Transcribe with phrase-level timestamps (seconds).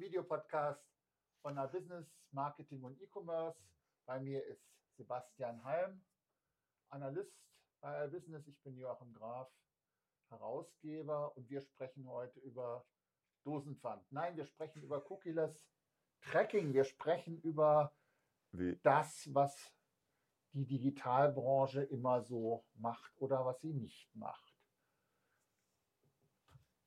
[0.00, 0.82] zum Videopodcast
[1.42, 3.58] von der Business, Marketing und E-Commerce.
[4.06, 4.62] Bei mir ist
[4.96, 6.02] Sebastian Halm,
[6.88, 7.36] Analyst
[7.80, 8.46] bei Business.
[8.48, 9.50] Ich bin Joachim Graf,
[10.30, 12.86] Herausgeber und wir sprechen heute über
[13.44, 14.10] Dosenpfand.
[14.10, 15.60] Nein, wir sprechen über Cookieless
[16.22, 16.72] Tracking.
[16.72, 17.92] Wir sprechen über
[18.52, 18.78] Wie?
[18.82, 19.72] das, was
[20.52, 24.54] die Digitalbranche immer so macht oder was sie nicht macht.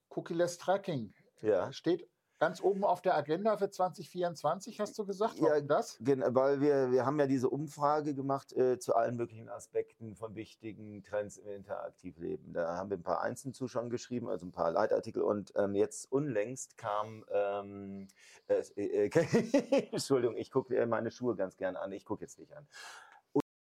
[0.09, 1.72] Cookieless Tracking ja.
[1.72, 2.09] steht
[2.44, 5.36] ganz oben auf der Agenda für 2024, hast du gesagt?
[5.40, 5.98] Warum ja, das?
[6.02, 11.06] Weil wir, wir haben ja diese Umfrage gemacht äh, zu allen möglichen Aspekten von wichtigen
[11.06, 12.52] Trends im Interaktivleben.
[12.52, 15.22] Da haben wir ein paar Einzelne zu schon geschrieben, also ein paar Leitartikel.
[15.22, 18.10] Und ähm, jetzt unlängst kam, ähm,
[18.48, 19.10] äh, äh,
[19.94, 21.94] Entschuldigung, ich gucke meine Schuhe ganz gern an.
[21.94, 22.68] Ich gucke jetzt nicht an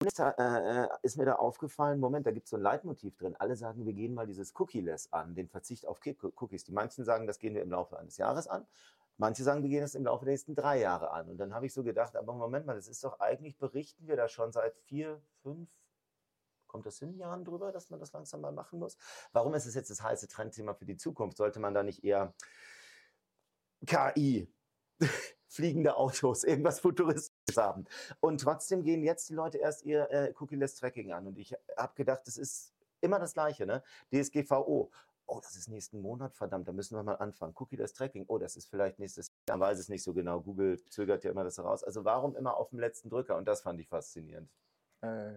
[0.09, 3.37] ist, äh, äh, ist mir da aufgefallen, Moment, da gibt es so ein Leitmotiv drin.
[3.39, 6.01] Alle sagen, wir gehen mal dieses Cookie-less an, den Verzicht auf
[6.37, 6.65] Cookies.
[6.65, 8.67] Die manchen sagen, das gehen wir im Laufe eines Jahres an.
[9.19, 11.29] Manche sagen, wir gehen das im Laufe der nächsten drei Jahre an.
[11.29, 14.17] Und dann habe ich so gedacht, aber Moment mal, das ist doch eigentlich, berichten wir
[14.17, 15.69] da schon seit vier, fünf,
[16.67, 18.97] kommt das in Jahren drüber, dass man das langsam mal machen muss?
[19.33, 21.37] Warum ist es jetzt das heiße Trendthema für die Zukunft?
[21.37, 22.35] Sollte man da nicht eher
[23.87, 24.53] KI,
[25.49, 27.87] fliegende Autos, irgendwas Futuristisches haben.
[28.21, 31.27] Und trotzdem gehen jetzt die Leute erst ihr äh, Cookie-less Tracking an.
[31.27, 33.83] Und ich habe gedacht, das ist immer das Gleiche, ne?
[34.13, 34.91] DSGVO.
[35.31, 37.55] Oh, das ist nächsten Monat, verdammt, da müssen wir mal anfangen.
[37.55, 38.25] Cookie-less Tracking.
[38.29, 40.41] Oh, das ist vielleicht nächstes Jahr, man weiß es nicht so genau.
[40.41, 41.85] Google zögert ja immer das heraus.
[41.85, 43.37] Also warum immer auf dem letzten Drücker?
[43.37, 44.51] Und das fand ich faszinierend.
[45.03, 45.35] Äh,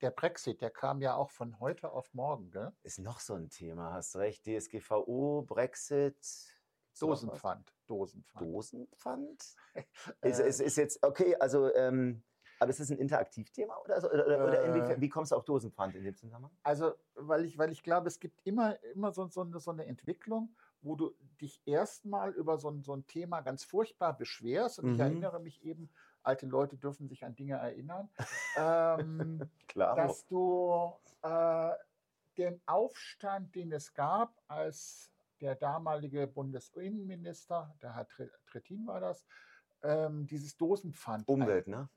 [0.00, 2.72] der Brexit, der kam ja auch von heute auf morgen, gell?
[2.82, 4.44] Ist noch so ein Thema, hast recht.
[4.46, 6.55] DSGVO, Brexit.
[6.98, 7.72] Dosenpfand.
[7.86, 8.46] Dosenpfand.
[8.46, 9.56] Dosenpfand?
[10.22, 12.22] ist, ist, ist jetzt, okay, also, ähm,
[12.58, 15.94] aber ist das ein Interaktivthema oder, so, oder, oder äh, wie kommst du auf Dosenpfand
[15.94, 16.56] in dem Zusammenhang?
[16.62, 19.84] Also, weil ich, weil ich glaube, es gibt immer, immer so, so, eine, so eine
[19.84, 24.78] Entwicklung, wo du dich erstmal über so ein, so ein Thema ganz furchtbar beschwerst.
[24.78, 24.94] Und mhm.
[24.94, 25.90] ich erinnere mich eben,
[26.22, 28.08] alte Leute dürfen sich an Dinge erinnern,
[28.56, 29.96] ähm, Klar.
[29.96, 30.92] dass du
[31.22, 31.72] äh,
[32.38, 35.10] den Aufstand, den es gab, als
[35.40, 38.06] der damalige Bundesinnenminister, der Herr
[38.46, 39.24] Trittin war das,
[39.82, 41.28] ähm, dieses Dosenpfand.
[41.28, 41.88] Umwelt, ne?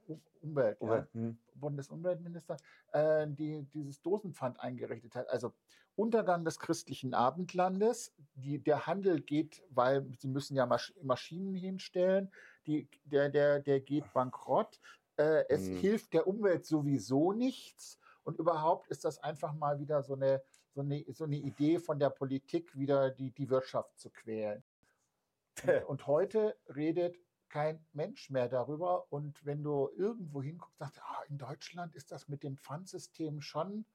[0.42, 1.22] Umwelt, Umwelt ja.
[1.22, 1.38] Hm.
[1.56, 2.58] Bundesumweltminister,
[2.92, 5.30] äh, die dieses Dosenpfand eingerichtet hat.
[5.30, 5.54] Also
[5.96, 8.14] Untergang des christlichen Abendlandes.
[8.36, 12.32] Die, der Handel geht, weil sie müssen ja Masch Maschinen hinstellen,
[12.68, 14.80] die, der, der, der geht bankrott.
[15.18, 15.78] Äh, es hm.
[15.78, 18.00] hilft der Umwelt sowieso nichts.
[18.24, 20.42] Und überhaupt ist das einfach mal wieder so eine,
[20.80, 24.64] so eine, so eine Idee von der Politik, wieder die, die Wirtschaft zu quälen.
[25.64, 27.18] Und, und heute redet
[27.50, 29.12] kein Mensch mehr darüber.
[29.12, 33.42] Und wenn du irgendwo hinguckst, sagst du, ah, in Deutschland ist das mit dem Pfandsystem
[33.42, 33.86] schon,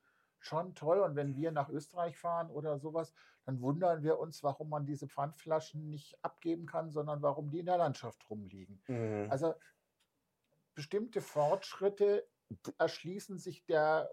[0.40, 1.00] schon toll.
[1.00, 3.14] Und wenn wir nach Österreich fahren oder sowas,
[3.46, 7.66] dann wundern wir uns, warum man diese Pfandflaschen nicht abgeben kann, sondern warum die in
[7.66, 8.82] der Landschaft rumliegen.
[8.88, 9.28] Mhm.
[9.30, 9.54] Also
[10.74, 12.26] bestimmte Fortschritte
[12.76, 14.10] erschließen sich der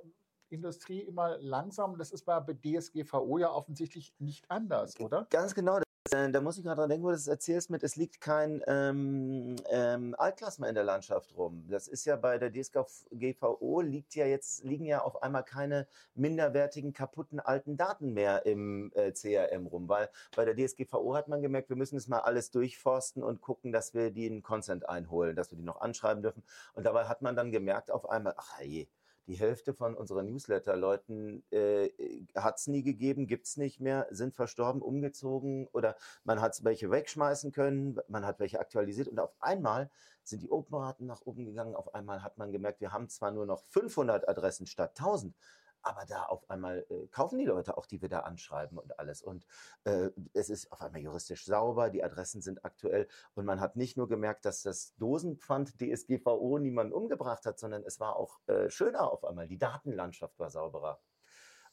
[0.52, 1.98] Industrie immer langsam.
[1.98, 5.28] Das ist bei DSGVO ja offensichtlich nicht anders, oder?
[5.30, 5.80] Ganz genau.
[6.12, 8.62] Äh, da muss ich gerade dran denken, wo du das erzählst mit, es liegt kein
[8.68, 11.66] ähm, ähm, Altglas mehr in der Landschaft rum.
[11.70, 16.92] Das ist ja bei der DSGVO liegt ja jetzt, liegen ja auf einmal keine minderwertigen,
[16.92, 21.70] kaputten alten Daten mehr im äh, CRM rum, weil bei der DSGVO hat man gemerkt,
[21.70, 25.52] wir müssen es mal alles durchforsten und gucken, dass wir die in Consent einholen, dass
[25.52, 26.44] wir die noch anschreiben dürfen.
[26.74, 28.88] Und dabei hat man dann gemerkt auf einmal, ach je,
[29.28, 31.90] die Hälfte von unseren Newsletter-Leuten äh,
[32.36, 36.92] hat es nie gegeben, gibt es nicht mehr, sind verstorben, umgezogen oder man hat welche
[36.92, 39.90] wegschmeißen können, man hat welche aktualisiert und auf einmal
[40.24, 41.76] sind die Open-Raten nach oben gegangen.
[41.76, 45.36] Auf einmal hat man gemerkt, wir haben zwar nur noch 500 Adressen statt 1000,
[45.84, 49.22] aber da auf einmal äh, kaufen die Leute auch, die wir da anschreiben und alles.
[49.22, 49.46] Und
[49.84, 53.08] äh, es ist auf einmal juristisch sauber, die Adressen sind aktuell.
[53.34, 58.00] Und man hat nicht nur gemerkt, dass das Dosenpfand DSGVO niemanden umgebracht hat, sondern es
[58.00, 59.48] war auch äh, schöner auf einmal.
[59.48, 61.00] Die Datenlandschaft war sauberer.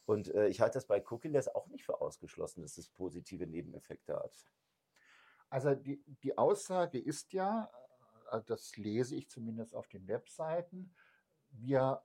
[0.05, 4.15] Und äh, ich halte das bei Cookie auch nicht für ausgeschlossen, dass es positive Nebeneffekte
[4.15, 4.33] hat.
[5.51, 7.69] Also die, die Aussage ist ja,
[8.31, 10.93] äh, das lese ich zumindest auf den Webseiten,
[11.51, 12.01] wir,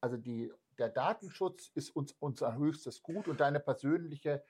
[0.00, 4.42] also die der Datenschutz ist uns unser höchstes Gut und deine persönliche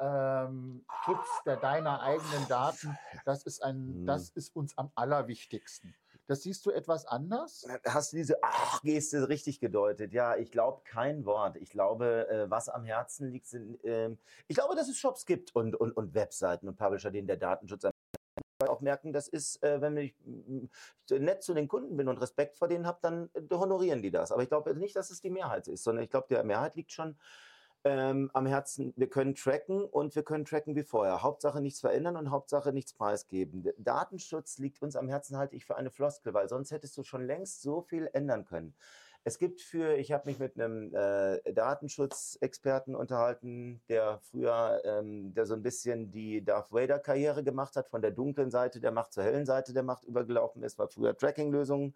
[0.00, 4.06] ähm, Schutz der deiner eigenen Daten, das ist ein, hm.
[4.06, 5.94] das ist uns am allerwichtigsten.
[6.28, 7.66] Das siehst du etwas anders?
[7.86, 10.12] Hast du diese Ach-Geste richtig gedeutet?
[10.12, 11.56] Ja, ich glaube kein Wort.
[11.56, 14.14] Ich glaube, äh, was am Herzen liegt, sind, äh,
[14.46, 17.86] ich glaube, dass es Shops gibt und, und, und Webseiten und Publisher, denen der Datenschutz
[17.86, 17.92] am
[18.66, 20.14] auch merken, das ist, äh, wenn ich
[21.10, 24.32] nett zu den Kunden bin und Respekt vor denen habe, dann äh, honorieren die das.
[24.32, 26.92] Aber ich glaube nicht, dass es die Mehrheit ist, sondern ich glaube, der Mehrheit liegt
[26.92, 27.16] schon
[27.84, 28.92] ähm, am Herzen.
[28.96, 31.22] Wir können tracken und wir können tracken wie vorher.
[31.22, 33.70] Hauptsache nichts verändern und Hauptsache nichts preisgeben.
[33.78, 37.24] Datenschutz liegt uns am Herzen, halte ich für eine Floskel, weil sonst hättest du schon
[37.24, 38.74] längst so viel ändern können.
[39.28, 45.44] Es gibt für, ich habe mich mit einem äh, Datenschutzexperten unterhalten, der früher, ähm, der
[45.44, 49.24] so ein bisschen die Darth Vader-Karriere gemacht hat, von der dunklen Seite der Macht zur
[49.24, 51.94] hellen Seite der Macht übergelaufen ist, war früher Tracking-Lösungen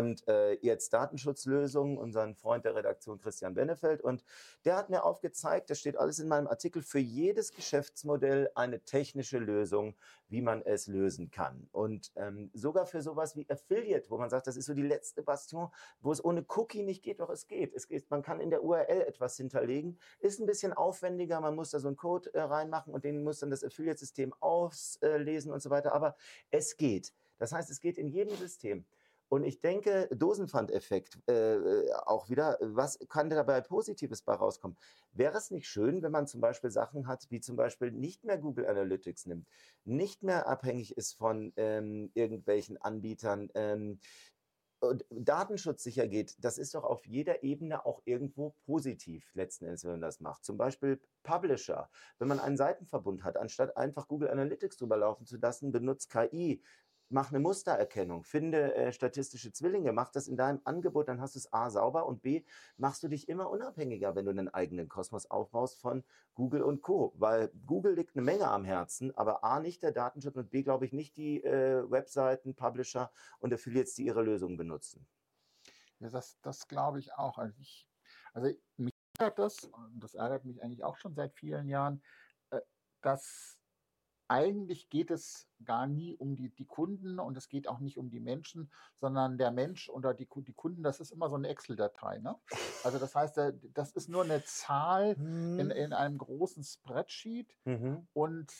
[0.00, 4.00] und äh, jetzt Datenschutzlösungen, unseren Freund der Redaktion Christian Benefeld.
[4.00, 4.24] Und
[4.64, 9.38] der hat mir aufgezeigt, das steht alles in meinem Artikel, für jedes Geschäftsmodell eine technische
[9.38, 9.94] Lösung,
[10.28, 11.68] wie man es lösen kann.
[11.70, 15.22] Und ähm, sogar für sowas wie Affiliate, wo man sagt, das ist so die letzte
[15.22, 15.68] Bastion,
[16.00, 17.74] wo es ohne Cookie nicht geht, doch es geht.
[17.74, 21.72] Es geht, man kann in der URL etwas hinterlegen, ist ein bisschen aufwendiger, man muss
[21.72, 25.68] da so einen Code äh, reinmachen und den muss dann das Affiliate-System auslesen und so
[25.68, 25.92] weiter.
[25.92, 26.16] Aber
[26.50, 27.12] es geht.
[27.36, 28.86] Das heißt, es geht in jedem System.
[29.30, 34.76] Und ich denke, Dosenpfandeffekt äh, äh, auch wieder, was kann dabei Positives bei rauskommen?
[35.12, 38.38] Wäre es nicht schön, wenn man zum Beispiel Sachen hat, wie zum Beispiel nicht mehr
[38.38, 39.46] Google Analytics nimmt,
[39.84, 44.00] nicht mehr abhängig ist von ähm, irgendwelchen Anbietern, ähm,
[44.80, 49.92] und datenschutzsicher geht, das ist doch auf jeder Ebene auch irgendwo positiv, letzten Endes, wenn
[49.92, 50.44] man das macht.
[50.44, 51.90] Zum Beispiel Publisher.
[52.18, 56.62] Wenn man einen Seitenverbund hat, anstatt einfach Google Analytics drüber laufen zu lassen, benutzt KI
[57.10, 61.40] mach eine Mustererkennung, finde äh, statistische Zwillinge, mach das in deinem Angebot, dann hast du
[61.40, 62.44] es A sauber und B
[62.76, 66.04] machst du dich immer unabhängiger, wenn du einen eigenen Kosmos aufbaust von
[66.34, 67.12] Google und Co.
[67.16, 70.86] Weil Google liegt eine Menge am Herzen, aber A nicht der Datenschutz und B glaube
[70.86, 73.10] ich nicht die äh, Webseiten, Publisher
[73.40, 75.06] und Affiliates, die ihre Lösungen benutzen.
[75.98, 77.38] Ja, das, das glaube ich auch.
[77.38, 77.86] Also, ich,
[78.32, 82.02] also mich ärgert das, und das ärgert mich eigentlich auch schon seit vielen Jahren,
[82.50, 82.60] äh,
[83.02, 83.59] dass
[84.30, 88.10] eigentlich geht es gar nie um die, die Kunden und es geht auch nicht um
[88.10, 92.18] die Menschen, sondern der Mensch oder die, die Kunden, das ist immer so eine Excel-Datei.
[92.18, 92.36] Ne?
[92.84, 93.40] Also das heißt,
[93.74, 95.58] das ist nur eine Zahl mhm.
[95.58, 98.06] in, in einem großen Spreadsheet mhm.
[98.12, 98.52] und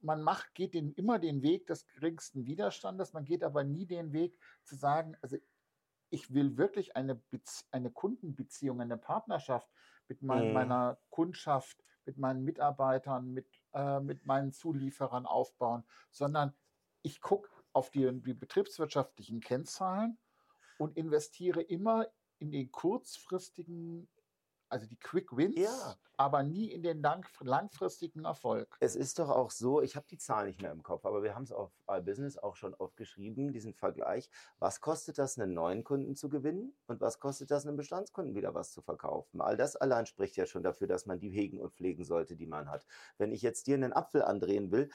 [0.00, 4.12] man macht, geht den, immer den Weg des geringsten Widerstandes, man geht aber nie den
[4.12, 5.36] Weg zu sagen, also
[6.10, 9.70] ich will wirklich eine, Bezie eine Kundenbeziehung, eine Partnerschaft
[10.08, 10.52] mit mein, mhm.
[10.52, 16.54] meiner Kundschaft, mit meinen Mitarbeitern, mit äh, mit meinen Zulieferern aufbauen, sondern
[17.02, 20.18] ich gucke auf die, die betriebswirtschaftlichen Kennzahlen
[20.78, 22.06] und investiere immer
[22.38, 24.08] in den kurzfristigen
[24.68, 25.96] also die Quick Wins, ja.
[26.16, 28.76] aber nie in den lang, langfristigen Erfolg.
[28.80, 31.34] Es ist doch auch so, ich habe die Zahl nicht mehr im Kopf, aber wir
[31.34, 34.30] haben es auf iBusiness auch schon oft geschrieben, diesen Vergleich.
[34.58, 38.54] Was kostet das, einen neuen Kunden zu gewinnen und was kostet das, einem Bestandskunden wieder
[38.54, 39.40] was zu verkaufen?
[39.40, 42.46] All das allein spricht ja schon dafür, dass man die hegen und pflegen sollte, die
[42.46, 42.86] man hat.
[43.18, 44.90] Wenn ich jetzt dir einen Apfel andrehen will,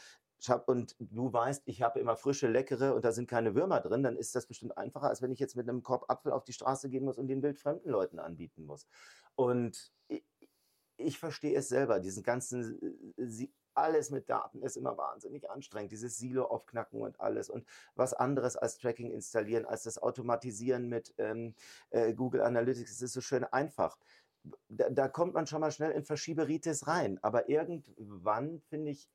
[0.68, 4.16] und du weißt, ich habe immer frische, leckere und da sind keine Würmer drin, dann
[4.16, 6.90] ist das bestimmt einfacher, als wenn ich jetzt mit einem Korb Apfel auf die Straße
[6.90, 8.88] gehen muss und den wildfremden Leuten anbieten muss.
[9.40, 10.26] Und ich,
[10.98, 16.18] ich verstehe es selber, diesen ganzen, sie, alles mit Daten ist immer wahnsinnig anstrengend, dieses
[16.18, 17.66] Silo aufknacken und alles und
[17.96, 21.56] was anderes als Tracking installieren, als das Automatisieren mit ähm,
[21.92, 23.98] äh, Google Analytics, es ist so schön einfach.
[24.68, 29.10] Da, da, kommt man schon mal schnell in Verschieberitis rein, aber irgendwann, finde ich,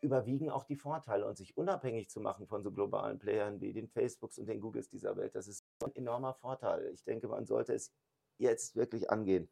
[0.00, 3.88] überwiegen auch die Vorteile und sich unabhängig zu machen von so globalen Playern wie den
[3.88, 5.34] Facebooks und den Googles dieser Welt.
[5.34, 6.92] Das ist ein enormer Vorteil.
[6.94, 7.90] Ich denke, man sollte es
[8.38, 9.48] jetzt wirklich angehen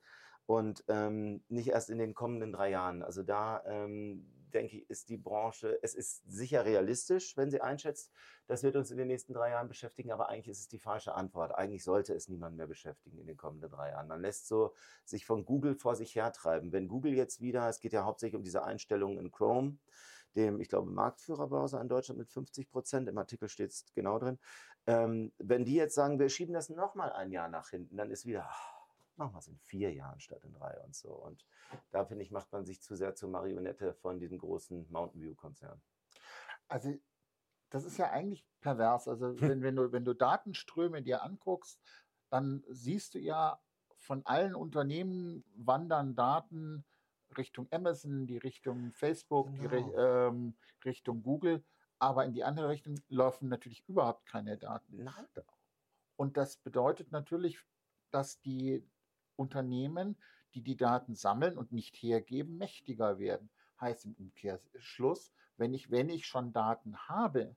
[0.47, 3.03] und ähm, nicht erst in den kommenden drei Jahren.
[3.03, 8.13] Also da ähm, denke ich, ist die Branche, es ist sicher realistisch, wenn sie einschätzt,
[8.47, 11.15] das wird uns in den nächsten drei Jahren beschäftigen, aber eigentlich ist es die falsche
[11.15, 11.55] Antwort.
[11.55, 14.07] Eigentlich sollte es niemand mehr beschäftigen in den kommenden drei Jahren.
[14.07, 14.75] Man lässt so
[15.05, 16.73] sich von Google vor sich hertreiben.
[16.73, 19.79] Wenn Google jetzt wieder, es geht ja hauptsächlich um diese Einstellungen in Chrome,
[20.37, 23.09] dem, ich glaube, Marktführerbrowser in Deutschland mit 50 Prozent.
[23.09, 24.39] Im Artikel steht es genau drin.
[24.87, 28.27] Ähm, wenn die jetzt sagen, wir schieben das nochmal ein Jahr nach hinten, dann ist
[28.27, 28.49] wieder,
[29.17, 31.11] machen wir es in vier Jahren statt in drei und so.
[31.11, 31.47] Und
[31.91, 35.81] da finde ich, macht man sich zu sehr zur Marionette von diesem großen Mountain View-Konzern.
[36.69, 36.95] Also
[37.71, 39.09] das ist ja eigentlich pervers.
[39.09, 41.81] Also wenn, wenn, du, wenn du Datenströme dir anguckst,
[42.31, 43.61] dann siehst du ja
[43.97, 46.85] von allen Unternehmen wandern Daten
[47.37, 49.69] Richtung Amazon, die Richtung Facebook, genau.
[49.69, 51.65] die ähm, Richtung Google.
[51.99, 55.03] Aber in die andere Richtung laufen natürlich überhaupt keine Daten.
[55.03, 55.27] Nein.
[56.17, 57.59] Und das bedeutet natürlich,
[58.11, 58.87] dass die
[59.37, 60.17] Unternehmen,
[60.55, 63.51] die die Daten sammeln und nicht hergeben, mächtiger werden.
[63.81, 67.57] Heißt im Umkehrschluss, wenn ich, wenn ich schon Daten habe,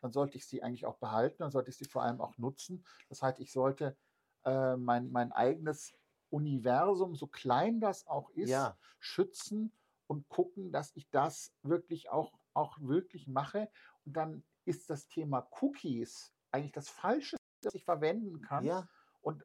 [0.00, 2.84] dann sollte ich sie eigentlich auch behalten, dann sollte ich sie vor allem auch nutzen.
[3.08, 3.96] Das heißt, ich sollte
[4.44, 5.94] äh, mein, mein eigenes
[6.30, 8.76] Universum, so klein das auch ist, ja.
[8.98, 9.72] schützen
[10.06, 13.70] und gucken, dass ich das wirklich auch, auch wirklich mache.
[14.04, 18.64] Und dann ist das Thema Cookies eigentlich das Falsche, das ich verwenden kann.
[18.64, 18.88] Ja.
[19.22, 19.44] Und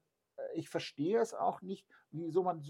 [0.54, 2.64] ich verstehe es auch nicht, wieso man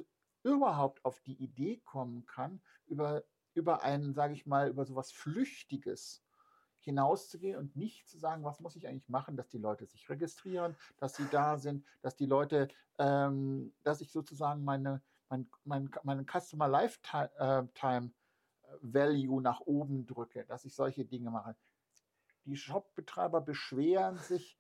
[0.44, 6.24] überhaupt auf die Idee kommen kann, über, über einen, sage ich mal, über sowas Flüchtiges
[6.82, 10.76] hinauszugehen und nicht zu sagen, was muss ich eigentlich machen, dass die Leute sich registrieren,
[10.98, 16.26] dass sie da sind, dass die Leute, ähm, dass ich sozusagen meine, mein, mein, meinen
[16.26, 18.08] Customer Lifetime äh,
[18.82, 21.56] Value nach oben drücke, dass ich solche Dinge mache.
[22.46, 24.59] Die Shopbetreiber beschweren sich,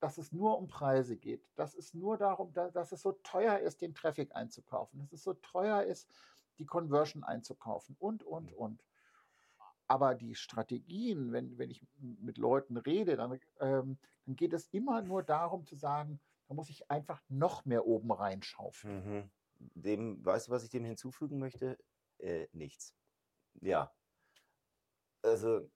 [0.00, 3.82] dass es nur um Preise geht, dass es nur darum, dass es so teuer ist,
[3.82, 6.10] den Traffic einzukaufen, dass es so teuer ist,
[6.58, 8.56] die Conversion einzukaufen und, und, mhm.
[8.56, 8.84] und.
[9.86, 15.02] Aber die Strategien, wenn, wenn ich mit Leuten rede, dann, ähm, dann geht es immer
[15.02, 19.20] nur darum zu sagen, da muss ich einfach noch mehr oben reinschaufeln.
[19.20, 19.30] Mhm.
[19.74, 21.78] Dem, weißt du, was ich dem hinzufügen möchte?
[22.18, 22.94] Äh, nichts.
[23.60, 23.92] Ja.
[25.22, 25.68] Also,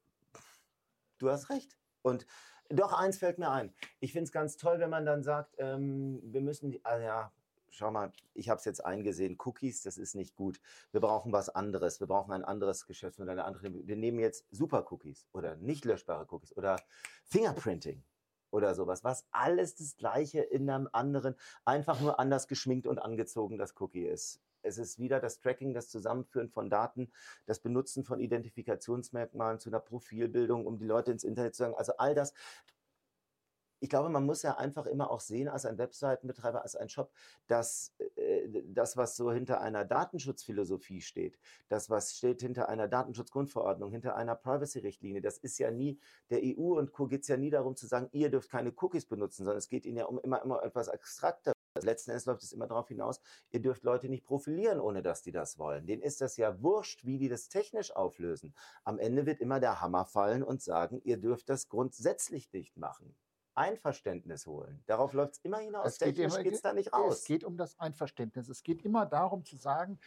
[1.18, 1.76] du hast recht.
[2.04, 2.26] Und
[2.68, 3.74] doch, eins fällt mir ein.
[4.00, 7.32] Ich finde es ganz toll, wenn man dann sagt, ähm, wir müssen, also ja,
[7.70, 10.60] schau mal, ich habe es jetzt eingesehen, Cookies, das ist nicht gut.
[10.92, 12.00] Wir brauchen was anderes.
[12.00, 13.72] Wir brauchen ein anderes Geschäftsmodell, eine andere.
[13.86, 16.76] Wir nehmen jetzt Super-Cookies oder nicht löschbare Cookies oder
[17.24, 18.02] Fingerprinting
[18.50, 21.34] oder sowas, was alles das gleiche in einem anderen,
[21.64, 24.40] einfach nur anders geschminkt und angezogen das Cookie ist.
[24.64, 27.10] Es ist wieder das Tracking, das Zusammenführen von Daten,
[27.46, 31.74] das Benutzen von Identifikationsmerkmalen zu einer Profilbildung, um die Leute ins Internet zu sagen.
[31.74, 32.34] Also all das.
[33.80, 37.12] Ich glaube, man muss ja einfach immer auch sehen, als ein Webseitenbetreiber, als ein Shop,
[37.48, 43.90] dass äh, das, was so hinter einer Datenschutzphilosophie steht, das, was steht hinter einer Datenschutzgrundverordnung,
[43.90, 47.06] hinter einer Privacy-Richtlinie, das ist ja nie, der EU und Co.
[47.06, 49.84] geht es ja nie darum zu sagen, ihr dürft keine Cookies benutzen, sondern es geht
[49.84, 51.52] ihnen ja um immer, immer etwas abstrakter
[51.82, 55.32] letzten Endes läuft es immer darauf hinaus, ihr dürft Leute nicht profilieren, ohne dass die
[55.32, 55.86] das wollen.
[55.86, 58.54] Denen ist das ja wurscht, wie die das technisch auflösen.
[58.84, 63.16] Am Ende wird immer der Hammer fallen und sagen, ihr dürft das grundsätzlich nicht machen.
[63.54, 64.82] Einverständnis holen.
[64.86, 65.86] Darauf läuft es immer hinaus.
[65.86, 67.20] Es geht Technisch geht es da nicht raus.
[67.20, 68.48] Es geht um das Einverständnis.
[68.48, 69.98] Es geht immer darum zu sagen,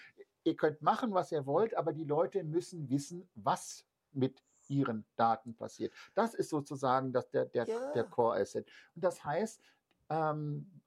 [0.44, 5.56] ihr könnt machen, was ihr wollt, aber die Leute müssen wissen, was mit ihren Daten
[5.56, 5.94] passiert.
[6.14, 7.92] Das ist sozusagen das, der, der, ja.
[7.94, 8.68] der Core Asset.
[8.96, 9.62] Und das heißt,
[10.10, 10.82] ähm,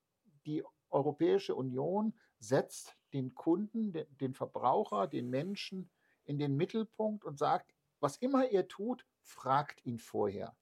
[0.47, 5.90] die Europäische Union setzt den Kunden, den, Verbraucher, den Menschen
[6.25, 10.56] in den Mittelpunkt und sagt, was immer ihr tut, fragt ihn vorher.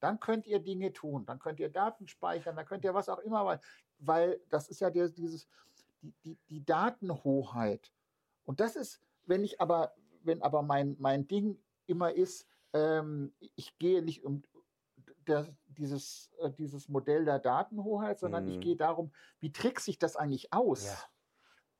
[0.00, 3.18] Dann könnt ihr Dinge tun, dann könnt ihr Daten speichern, dann könnt ihr was auch
[3.18, 3.60] immer, weil,
[3.98, 5.14] weil das ist ja dieses,
[6.02, 7.92] die, die, die Datenhoheit.
[8.44, 13.78] Und das ist, wenn ich aber, wenn aber mein, mein Ding immer ist, ähm, ich
[13.78, 14.42] gehe nicht um,
[15.26, 18.52] der, dieses, äh, dieses Modell der Datenhoheit, sondern mhm.
[18.52, 20.86] ich gehe darum, wie trickse ich das eigentlich aus?
[20.86, 20.98] Ja.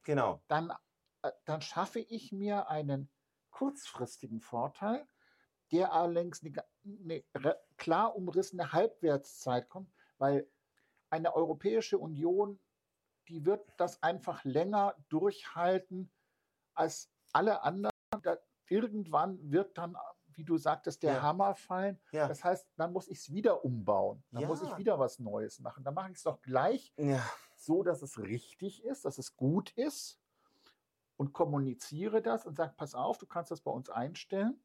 [0.05, 0.43] Genau.
[0.49, 0.73] Dann,
[1.23, 3.11] äh, dann schaffe ich mir einen
[3.51, 5.07] kurzfristigen Vorteil,
[5.73, 10.49] der allerdings eine, eine klar umrissene Halbwertszeit kommt, weil
[11.11, 12.59] eine Europäische Union,
[13.29, 16.11] die wird das einfach länger durchhalten
[16.75, 17.93] als alle anderen.
[18.23, 19.97] Da, irgendwann wird dann
[20.35, 21.23] wie du sagtest, der ja.
[21.23, 21.99] Hammer fallen.
[22.13, 22.29] Ja.
[22.29, 24.23] Das heißt, dann muss ich es wieder umbauen.
[24.31, 24.49] Dann ja.
[24.49, 25.85] muss ich wieder was Neues machen.
[25.85, 26.95] Dann mache ich es doch gleich
[27.57, 30.21] so, dass es richtig ist, dass es gut ist
[31.17, 34.59] und kommuniziere das und sage, pass auf, du kannst das bei uns einstellen.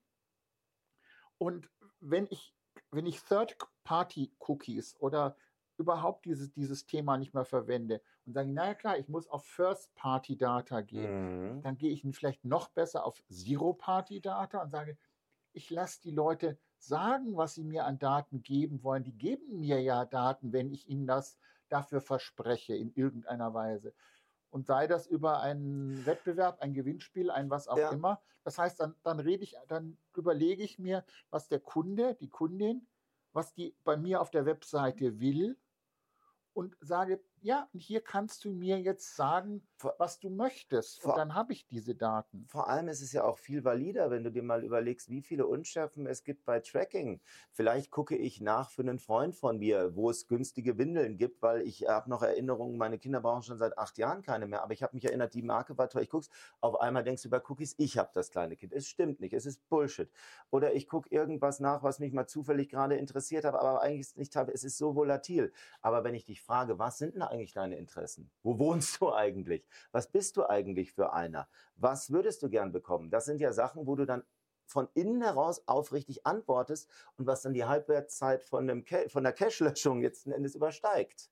[1.38, 1.69] Und
[2.00, 2.55] wenn ich,
[2.91, 5.36] wenn ich Third-Party-Cookies oder
[5.77, 10.79] überhaupt dieses, dieses Thema nicht mehr verwende und sage, naja klar, ich muss auf First-Party-Data
[10.79, 11.62] gehen, mhm.
[11.62, 14.98] dann gehe ich vielleicht noch besser auf Zero-Party-Data und sage,
[15.55, 19.03] ich lasse die Leute sagen, was sie mir an Daten geben wollen.
[19.03, 21.38] Die geben mir ja Daten, wenn ich ihnen das
[21.69, 23.93] dafür verspreche, in irgendeiner Weise.
[24.50, 27.91] Und sei das über einen Wettbewerb, ein Gewinnspiel, ein was auch ja.
[27.91, 28.21] immer.
[28.43, 32.88] Das heißt, dann, dann rede ich, dann überlege ich mir, was der Kunde, die Kundin,
[33.33, 35.57] was die bei mir auf der Webseite will
[36.53, 39.62] und sage, ja, hier kannst du mir jetzt sagen,
[40.00, 41.04] was du möchtest.
[41.04, 42.48] Vor, und dann habe ich diese Daten.
[42.48, 45.46] Vor allem ist es ja auch viel valider, wenn du dir mal überlegst, wie viele
[45.46, 47.22] Unschärfen es gibt bei Tracking.
[47.52, 51.62] Vielleicht gucke ich nach für einen Freund von mir, wo es günstige Windeln gibt, weil
[51.62, 54.64] ich habe noch Erinnerungen, meine Kinder brauchen schon seit acht Jahren keine mehr.
[54.64, 56.02] Aber ich habe mich erinnert, die Marke war toll.
[56.02, 58.74] Ich guck's, auf einmal denkst du über Cookies, ich habe das kleine Kind.
[58.74, 60.10] Es stimmt nicht, es ist Bullshit.
[60.50, 64.12] Oder ich gucke irgendwas nach, was mich mal zufällig gerade interessiert hat, aber eigentlich ist
[64.12, 65.54] es nicht, es ist so volatil.
[65.82, 68.32] Aber wenn ich dich frage, was sind denn eigentlich deine Interessen?
[68.44, 69.68] Wo wohnst du eigentlich?
[69.92, 71.48] Was bist du eigentlich für einer?
[71.75, 73.10] Was würdest du gern bekommen?
[73.10, 74.24] Das sind ja Sachen, wo du dann
[74.65, 80.01] von innen heraus aufrichtig antwortest und was dann die Halbwertszeit von, einem von der Cache-Löschung
[80.01, 81.30] letzten Endes übersteigt.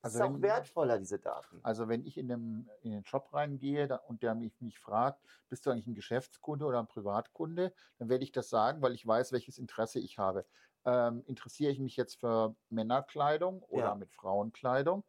[0.00, 1.60] Also das ist auch wertvoller, diese Daten.
[1.62, 5.64] Also wenn ich in, dem, in den Shop reingehe und der mich, mich fragt, bist
[5.64, 9.32] du eigentlich ein Geschäftskunde oder ein Privatkunde, dann werde ich das sagen, weil ich weiß,
[9.32, 10.44] welches Interesse ich habe
[10.84, 13.94] ähm, interessiere ich mich jetzt für Männerkleidung oder ja.
[13.94, 15.04] mit Frauenkleidung.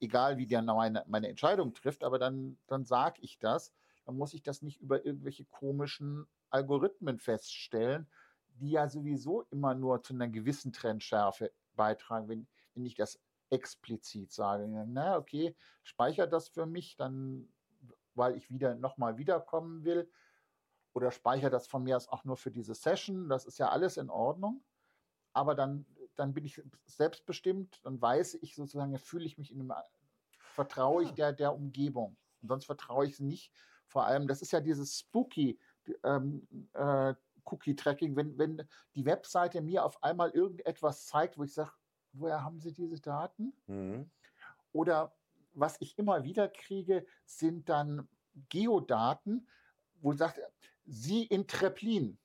[0.00, 3.72] egal wie der meine, meine Entscheidung trifft, aber dann, dann sage ich das.
[4.04, 8.08] Dann muss ich das nicht über irgendwelche komischen Algorithmen feststellen,
[8.56, 14.32] die ja sowieso immer nur zu einer gewissen Trendschärfe beitragen, wenn, wenn ich das explizit
[14.32, 14.66] sage.
[14.88, 17.48] Na, okay, speichert das für mich, dann,
[18.14, 20.10] weil ich wieder nochmal wiederkommen will.
[20.94, 23.28] Oder speichert das von mir aus auch nur für diese Session.
[23.28, 24.62] Das ist ja alles in Ordnung.
[25.32, 29.72] Aber dann, dann bin ich selbstbestimmt, dann weiß ich sozusagen, fühle ich mich in einem,
[30.38, 32.16] vertraue ich der, der Umgebung.
[32.42, 33.52] Und sonst vertraue ich es nicht.
[33.86, 35.58] Vor allem, das ist ja dieses spooky
[36.04, 41.72] ähm, äh, Cookie-Tracking, wenn, wenn die Webseite mir auf einmal irgendetwas zeigt, wo ich sage,
[42.12, 43.52] woher haben Sie diese Daten?
[43.66, 44.10] Mhm.
[44.72, 45.14] Oder
[45.54, 48.08] was ich immer wieder kriege, sind dann
[48.48, 49.46] Geodaten,
[50.00, 50.40] wo sagt,
[50.84, 52.18] Sie in Treplin.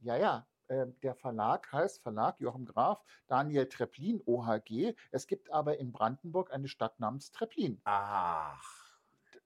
[0.00, 4.94] Ja, ja, äh, der Verlag heißt Verlag Joachim Graf, Daniel Treplin, OHG.
[5.10, 7.80] Es gibt aber in Brandenburg eine Stadt namens Treplin.
[7.84, 8.98] Ach.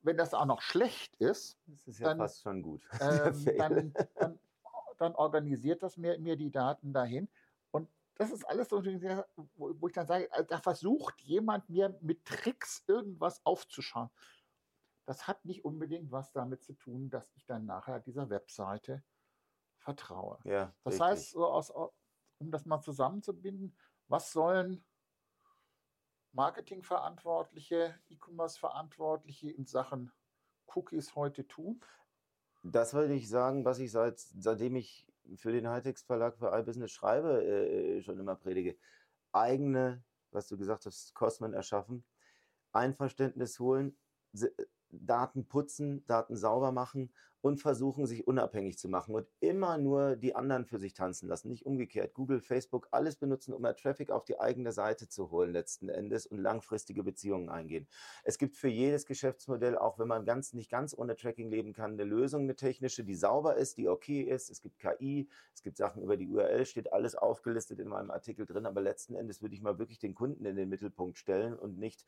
[0.02, 2.82] Wenn das auch noch schlecht ist, das ist ja dann, fast schon gut.
[3.00, 4.38] Ähm, dann, dann,
[4.98, 7.28] dann, organisiert das mir, mir die Daten dahin
[8.18, 8.82] das ist alles so,
[9.56, 14.10] wo ich dann sage, da versucht jemand mir mit Tricks irgendwas aufzuschauen.
[15.06, 19.04] Das hat nicht unbedingt was damit zu tun, dass ich dann nachher dieser Webseite
[19.78, 20.38] vertraue.
[20.44, 21.06] Ja, das richtig.
[21.06, 23.76] heißt, so aus, um das mal zusammenzubinden,
[24.08, 24.84] was sollen
[26.32, 30.12] Marketingverantwortliche, E-Commerce-Verantwortliche in Sachen
[30.66, 31.80] Cookies heute tun?
[32.62, 36.90] Das würde ich sagen, was ich seit, seitdem ich für den Hightext Verlag für iBusiness
[36.90, 38.76] schreibe, äh, schon immer predige.
[39.32, 42.04] Eigene, was du gesagt hast, Kosmen erschaffen,
[42.72, 43.96] Einverständnis holen,
[45.00, 50.34] Daten putzen, Daten sauber machen und versuchen, sich unabhängig zu machen und immer nur die
[50.34, 52.14] anderen für sich tanzen lassen, nicht umgekehrt.
[52.14, 56.26] Google, Facebook, alles benutzen, um mehr Traffic auf die eigene Seite zu holen letzten Endes
[56.26, 57.86] und langfristige Beziehungen eingehen.
[58.24, 61.92] Es gibt für jedes Geschäftsmodell, auch wenn man ganz, nicht ganz ohne Tracking leben kann,
[61.92, 64.50] eine Lösung, eine technische, die sauber ist, die okay ist.
[64.50, 68.46] Es gibt KI, es gibt Sachen über die URL, steht alles aufgelistet in meinem Artikel
[68.46, 71.78] drin, aber letzten Endes würde ich mal wirklich den Kunden in den Mittelpunkt stellen und
[71.78, 72.04] nicht,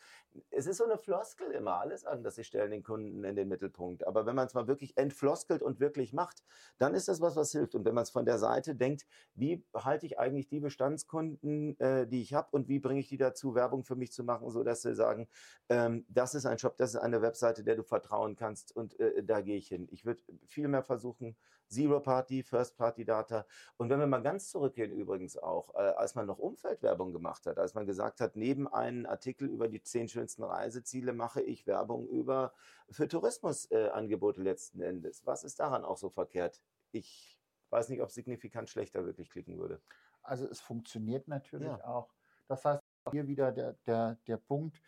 [0.50, 4.06] es ist so eine Floskel immer, alles anders, sie stellen den Kunden in den Mittelpunkt.
[4.06, 6.44] Aber wenn man es mal wirklich entflossen floskelt und wirklich macht,
[6.78, 7.74] dann ist das was, was hilft.
[7.74, 12.07] Und wenn man es von der Seite denkt, wie halte ich eigentlich die Bestandskunden, äh,
[12.07, 14.83] die ich habe und wie bringe ich die dazu, Werbung für mich zu machen, sodass
[14.83, 15.28] sie sagen,
[15.68, 19.22] ähm, das ist ein Shop, das ist eine Webseite, der du vertrauen kannst und äh,
[19.22, 19.88] da gehe ich hin.
[19.90, 21.37] Ich würde viel mehr versuchen,
[21.68, 23.46] Zero Party, First Party Data.
[23.76, 27.59] Und wenn wir mal ganz zurückgehen übrigens auch, äh, als man noch Umfeldwerbung gemacht hat,
[27.59, 32.09] als man gesagt hat, neben einem Artikel über die zehn schönsten Reiseziele mache ich Werbung
[32.09, 32.52] über
[32.90, 35.26] für Tourismusangebote letzten Endes ist.
[35.26, 36.62] Was ist daran auch so verkehrt?
[36.92, 37.40] Ich
[37.70, 39.82] weiß nicht, ob es signifikant schlechter wirklich klicken würde.
[40.22, 41.84] Also es funktioniert natürlich ja.
[41.86, 42.14] auch.
[42.46, 44.80] Das heißt, hier wieder der, der, der Punkt,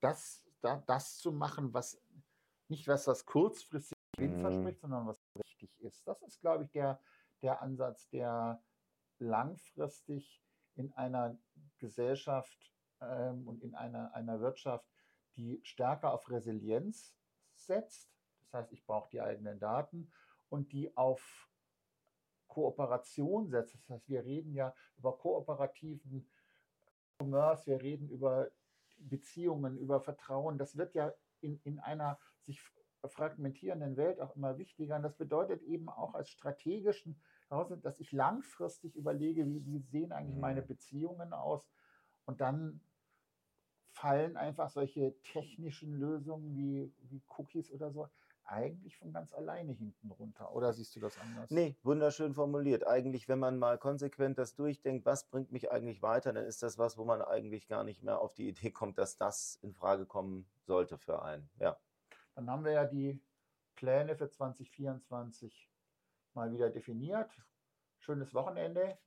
[0.00, 2.00] das, da, das zu machen, was
[2.68, 4.40] nicht was das kurzfristig Gewinn mhm.
[4.40, 6.06] verspricht, sondern was richtig ist.
[6.06, 7.00] Das ist, glaube ich, der,
[7.42, 8.62] der Ansatz, der
[9.18, 10.42] langfristig
[10.74, 11.38] in einer
[11.78, 14.86] Gesellschaft ähm, und in einer, einer Wirtschaft,
[15.36, 17.14] die stärker auf Resilienz
[17.54, 18.15] setzt,
[18.46, 20.10] das heißt, ich brauche die eigenen Daten
[20.48, 21.48] und die auf
[22.48, 23.74] Kooperation setzt.
[23.74, 26.28] Das heißt, wir reden ja über kooperativen
[27.18, 28.50] Commerce, wir reden über
[28.98, 30.58] Beziehungen, über Vertrauen.
[30.58, 32.60] Das wird ja in, in einer sich
[33.04, 34.96] fragmentierenden Welt auch immer wichtiger.
[34.96, 37.20] Und das bedeutet eben auch als strategischen,
[37.82, 40.66] dass ich langfristig überlege, wie, wie sehen eigentlich meine mhm.
[40.66, 41.68] Beziehungen aus.
[42.24, 42.80] Und dann
[43.92, 48.08] fallen einfach solche technischen Lösungen wie, wie Cookies oder so
[48.48, 50.52] eigentlich von ganz alleine hinten runter.
[50.54, 51.50] Oder siehst du das anders?
[51.50, 52.86] Nee, wunderschön formuliert.
[52.86, 56.78] Eigentlich, wenn man mal konsequent das durchdenkt, was bringt mich eigentlich weiter, dann ist das
[56.78, 60.06] was, wo man eigentlich gar nicht mehr auf die Idee kommt, dass das in Frage
[60.06, 61.48] kommen sollte für einen.
[61.58, 61.76] Ja.
[62.34, 63.20] Dann haben wir ja die
[63.74, 65.70] Pläne für 2024
[66.34, 67.30] mal wieder definiert.
[67.98, 68.98] Schönes Wochenende.